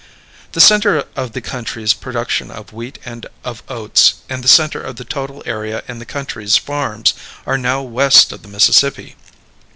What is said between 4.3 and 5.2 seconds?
and the center of the